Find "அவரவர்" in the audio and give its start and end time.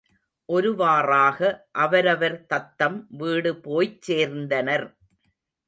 1.77-2.45